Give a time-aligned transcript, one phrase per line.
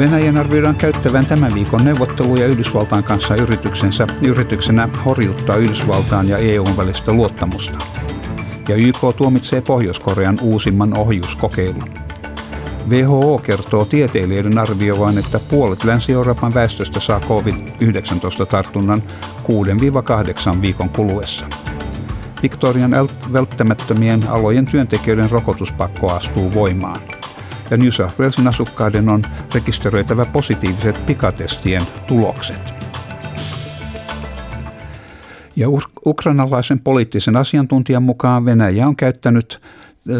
[0.00, 7.12] Venäjän arvioidaan käyttävän tämän viikon neuvotteluja Yhdysvaltain kanssa yrityksensä, yrityksenä horjuttaa Yhdysvaltain ja EUn välistä
[7.12, 7.78] luottamusta.
[8.68, 11.90] Ja YK tuomitsee Pohjois-Korean uusimman ohjuskokeilun.
[12.88, 19.02] WHO kertoo tieteilijöiden arvioivan, että puolet Länsi-Euroopan väestöstä saa COVID-19-tartunnan
[20.56, 21.46] 6-8 viikon kuluessa.
[22.42, 22.90] Victorian
[23.32, 27.00] välttämättömien alojen työntekijöiden rokotuspakko astuu voimaan–
[27.70, 29.22] ja New South Walesin asukkaiden on
[29.54, 32.74] rekisteröitävä positiiviset pikatestien tulokset.
[35.56, 35.66] Ja
[36.06, 39.60] ukrainalaisen poliittisen asiantuntijan mukaan Venäjä on käyttänyt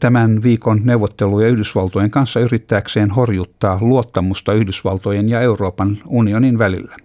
[0.00, 6.96] tämän viikon neuvotteluja Yhdysvaltojen kanssa yrittääkseen horjuttaa luottamusta Yhdysvaltojen ja Euroopan unionin välillä.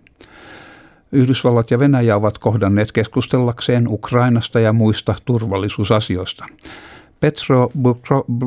[1.11, 6.45] Yhdysvallat ja Venäjä ovat kohdanneet keskustellakseen Ukrainasta ja muista turvallisuusasioista.
[7.19, 7.69] Petro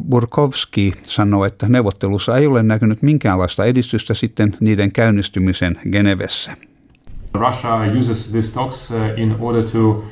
[0.08, 6.56] Burkovski sanoi, että neuvottelussa ei ole näkynyt minkäänlaista edistystä sitten niiden käynnistymisen Genevessä.
[7.34, 10.04] Russia uses these talks uh, in order to uh,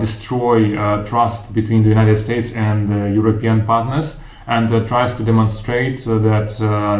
[0.00, 5.96] destroy uh, trust between the United States and the European partners and tries to demonstrate
[5.96, 6.48] that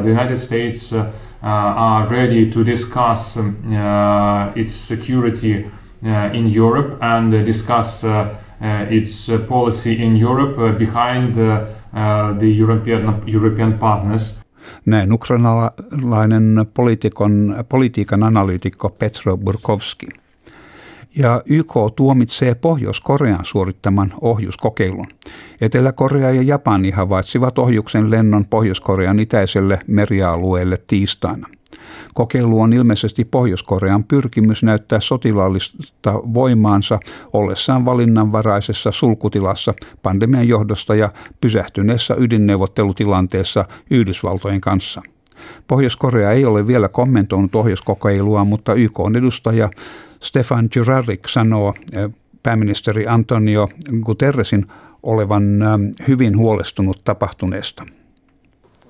[0.02, 0.94] the United States
[1.42, 3.56] are ready to discuss um,
[4.54, 5.66] its security
[6.32, 8.04] in Europe and discuss
[8.90, 11.34] its uh, policy in Europe uh, behind
[12.38, 14.40] the European, European partners.
[14.86, 20.08] Näin ukrainalainen poliitikon, politiikan analyytikko Petro Burkovski.
[21.16, 25.06] Ja YK tuomitsee Pohjois-Korean suorittaman ohjuskokeilun.
[25.60, 31.48] Etelä-Korea ja Japani havaitsivat ohjuksen lennon Pohjois-Korean itäiselle merialueelle tiistaina.
[32.14, 37.00] Kokeilu on ilmeisesti Pohjois-Korean pyrkimys näyttää sotilaallista voimaansa
[37.32, 41.08] ollessaan valinnanvaraisessa sulkutilassa pandemian johdosta ja
[41.40, 45.02] pysähtyneessä ydinneuvottelutilanteessa Yhdysvaltojen kanssa.
[45.68, 49.70] Pohjois-Korea ei ole vielä kommentoinut ohjuskokeilua, mutta YK-edustaja
[50.20, 52.10] Stefan Jurarik sanoo eh,
[52.42, 53.68] pääministeri Antonio
[54.00, 54.66] Guterresin
[55.02, 57.86] olevan eh, hyvin huolestunut tapahtuneesta.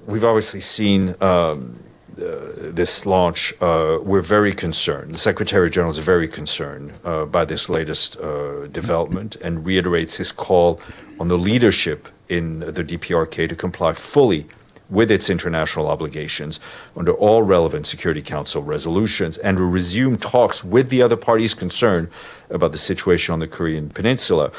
[0.09, 1.90] We've obviously seen um
[2.21, 5.15] this launch, uh, we're very concerned.
[5.15, 10.33] The Secretary General is very concerned uh, by this latest uh, development and reiterates his
[10.33, 10.81] call
[11.19, 14.47] on the leadership in the DPRK to comply fully
[14.89, 16.61] with its international obligations
[16.97, 22.09] under all relevant Security Council resolutions and to resume talks with the other parties concerned
[22.51, 24.51] about the situation on the Korean Peninsula.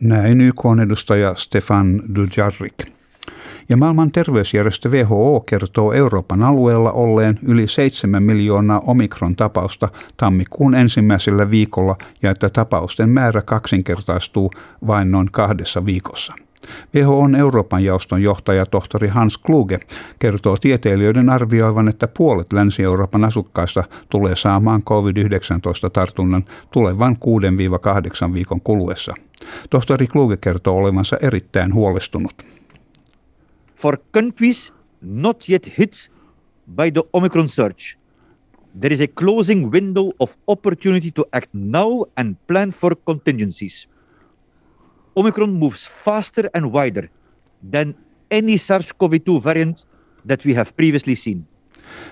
[0.00, 2.97] Näin YK edustaja Stefan Dujarric.
[3.70, 11.96] Ja maailman terveysjärjestö WHO kertoo Euroopan alueella olleen yli 7 miljoonaa omikron-tapausta tammikuun ensimmäisellä viikolla
[12.22, 14.50] ja että tapausten määrä kaksinkertaistuu
[14.86, 16.34] vain noin kahdessa viikossa.
[17.06, 19.80] on Euroopan jaoston johtaja tohtori Hans Kluge
[20.18, 27.16] kertoo tieteilijöiden arvioivan, että puolet Länsi-Euroopan asukkaista tulee saamaan COVID-19-tartunnan tulevan
[28.30, 29.14] 6-8 viikon kuluessa.
[29.70, 32.57] Tohtori Kluge kertoo olevansa erittäin huolestunut
[33.78, 36.08] for countries not yet hit
[36.66, 37.96] by the Omicron surge.
[38.74, 43.86] There is a closing window of opportunity to act now and plan for contingencies.
[45.16, 47.08] Omicron moves faster and wider
[47.62, 47.94] than
[48.30, 49.84] any SARS CoV 2 variant
[50.24, 51.46] that we have previously seen.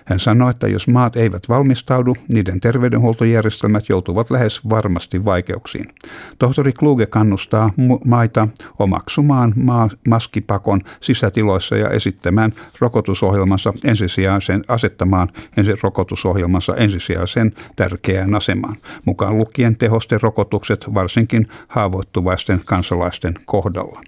[0.04, 5.94] Hän sanoi, että jos maat eivät valmistaudu, niiden terveydenhuoltojärjestelmät joutuvat lähes varmasti vaikeuksiin.
[6.38, 7.70] Tohtori Kluge kannustaa
[8.04, 8.48] maita
[8.78, 19.38] omaksumaan maa- maskipakon sisätiloissa ja esittämään rokotusohjelmansa ensisijaisen asettamaan ensi rokotusohjelmansa ensisijaisen tärkeään asemaan, mukaan
[19.38, 24.00] lukien tehosten rokotukset varsinkin haavoittuvaisten kansalaisten kohdalla.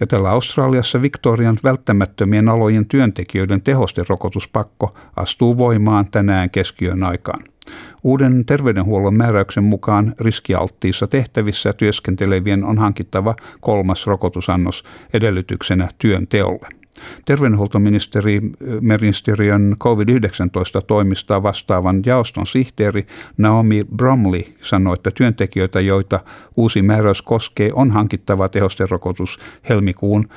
[0.00, 7.42] Ja tällä Australiassa Victorian välttämättömien alojen työntekijöiden tehosterokotuspakko astuu voimaan tänään keskiön aikaan.
[8.02, 16.79] Uuden terveydenhuollon määräyksen mukaan riskialttiissa tehtävissä työskentelevien on hankittava kolmas rokotusannos edellytyksenä työn teolle.
[17.24, 23.06] Terveydenhuoltoministeriön COVID-19 toimistaa vastaavan jaoston sihteeri
[23.38, 26.20] Naomi Bromley sanoi, että työntekijöitä, joita
[26.56, 29.38] uusi määräys koskee, on hankittava tehosterokotus
[29.68, 30.28] helmikuun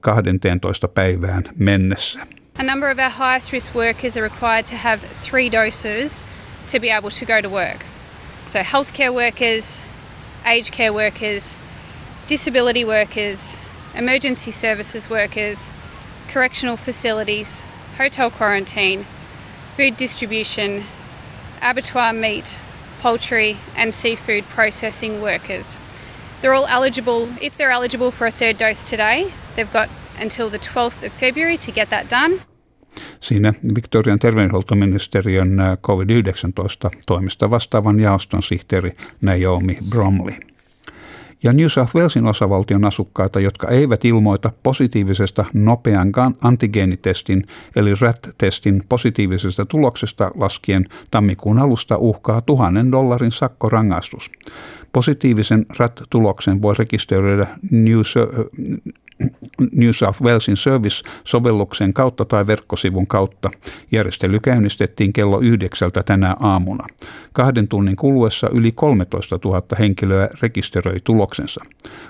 [0.00, 0.88] 12.
[0.88, 2.20] päivään mennessä.
[2.58, 6.24] A number of our highest risk workers are required to have three doses
[6.72, 7.84] to be able to go to work.
[8.46, 9.82] So, healthcare workers,
[10.44, 11.58] aged care workers,
[12.28, 13.58] disability workers,
[13.94, 15.72] emergency services workers,
[16.32, 17.64] correctional facilities,
[17.96, 19.04] hotel quarantine,
[19.76, 20.82] food distribution,
[21.62, 22.58] abattoir meat,
[23.00, 25.78] poultry, and seafood processing workers.
[26.40, 29.88] They're all eligible, if they're eligible for a third dose today, they've got
[30.20, 32.40] until the 12th of February to get that done.
[33.20, 40.40] Siinä Victorian terveydenhuoltoministeriön COVID-19 toimista vastaavan jaoston sihteeri Naomi Bromley.
[41.46, 46.12] Ja New South Walesin osavaltion asukkaita, jotka eivät ilmoita positiivisesta nopean
[46.42, 47.46] antigeenitestin
[47.76, 54.30] eli RAT-testin positiivisesta tuloksesta laskien tammikuun alusta uhkaa tuhannen dollarin sakkorangaistus.
[54.92, 58.00] Positiivisen RAT-tuloksen voi rekisteröidä New,
[59.76, 63.50] New South Walesin Service-sovelluksen kautta tai verkkosivun kautta.
[63.92, 66.86] Järjestely käynnistettiin kello yhdeksältä tänä aamuna.
[67.32, 71.64] Kahden tunnin kuluessa yli 13 000 henkilöä rekisteröi tuloksensa.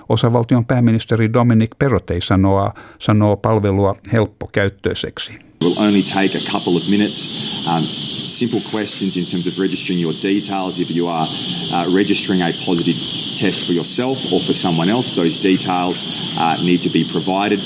[0.09, 5.39] Osavaltion pääministeri Dominic Perrotei sanoo, sanoo palvelua helppokäyttöiseksi.
[5.59, 7.67] It will only take a couple of minutes.
[7.67, 10.79] Um, simple questions in terms of registering your details.
[10.79, 11.27] If you are
[11.73, 12.95] uh, registering a positive
[13.37, 17.59] test for yourself or for someone else, those details uh, need to be provided.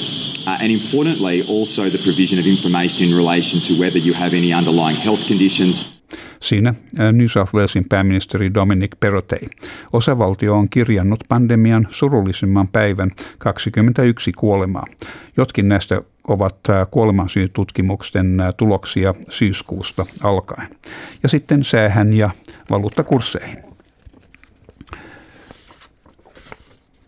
[0.48, 4.54] Uh, and importantly, also the provision of information in relation to whether you have any
[4.54, 5.91] underlying health conditions.
[6.42, 6.74] Siinä
[7.12, 9.48] New South Walesin pääministeri Dominic Perrotei.
[9.94, 14.86] Osavaltio on kirjannut pandemian surullisimman päivän 21 kuolemaa.
[15.38, 16.58] Jotkin näistä ovat
[16.92, 20.70] kuolemansyytutkimuksen tuloksia syyskuusta alkaen.
[21.24, 22.30] Ja sitten säähän ja
[22.70, 23.58] valuuttakursseihin.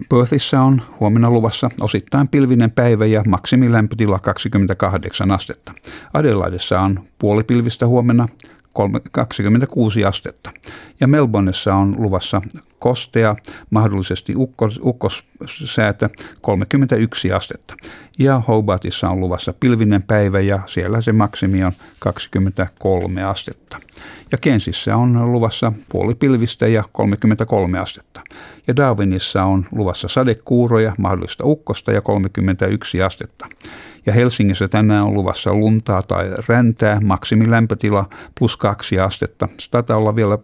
[0.09, 5.73] Perthissä on huomenna luvassa osittain pilvinen päivä ja maksimilämpötila 28 astetta.
[6.13, 8.27] Adelaidessa on puolipilvistä huomenna
[9.11, 10.51] 26 astetta.
[10.99, 12.41] Ja Melbourneissa on luvassa
[12.83, 13.35] kostea,
[13.69, 16.09] mahdollisesti ukkos, ukkossäätä
[16.41, 17.75] 31 astetta.
[18.19, 23.77] Ja Hobartissa on luvassa pilvinen päivä ja siellä se maksimi on 23 astetta.
[24.31, 28.21] Ja Kensissä on luvassa puolipilvistä ja 33 astetta.
[28.67, 33.45] Ja Darwinissa on luvassa sadekuuroja, mahdollista ukkosta ja 31 astetta.
[34.05, 38.09] Ja Helsingissä tänään on luvassa luntaa tai räntää, maksimilämpötila
[38.39, 39.47] plus kaksi astetta.
[39.57, 40.37] Se taitaa olla vielä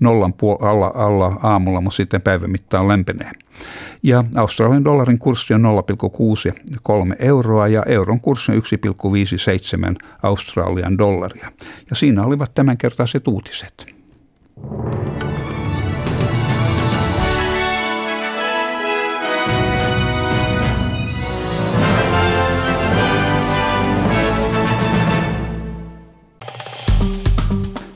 [0.00, 3.30] nollan puol- alla, alla aamulla, mutta sitten päivän mittaan lämpenee.
[4.02, 8.62] Ja Australian dollarin kurssi on 0,63 euroa ja euron kurssi on
[9.92, 11.52] 1,57 Australian dollaria.
[11.90, 13.97] Ja siinä olivat tämänkertaiset uutiset.